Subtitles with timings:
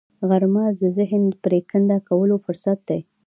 [0.29, 2.99] غرمه د ذهن د پرېکنده کولو فرصت دی